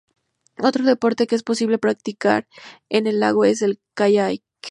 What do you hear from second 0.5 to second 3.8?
Otro deporte que es posible practicar en el lago es el